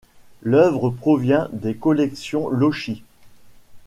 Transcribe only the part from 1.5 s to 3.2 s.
des collections Lochis.